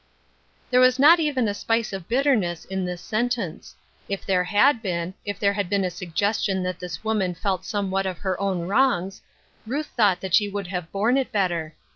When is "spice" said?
1.53-1.93